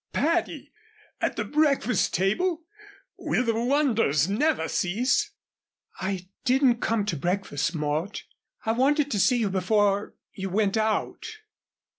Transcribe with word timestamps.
Patty! 0.13 0.73
At 1.21 1.35
the 1.35 1.45
breakfast 1.45 2.11
table? 2.15 2.63
Will 3.17 3.43
the 3.43 3.53
wonders 3.53 4.27
never 4.27 4.67
cease?" 4.67 5.29
"I 5.99 6.27
didn't 6.43 6.79
come 6.81 7.05
to 7.05 7.15
breakfast, 7.15 7.75
Mort. 7.75 8.23
I 8.65 8.71
wanted 8.71 9.11
to 9.11 9.19
see 9.19 9.37
you 9.37 9.51
before 9.51 10.15
you 10.33 10.49
went 10.49 10.75
out." 10.75 11.27